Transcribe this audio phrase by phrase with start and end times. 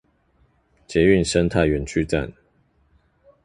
[0.87, 2.33] 捷運生態園區站